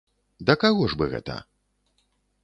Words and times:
Да 0.49 0.53
каго 0.63 0.87
ж 0.93 0.97
бы 1.01 1.05
гэта? 1.11 1.35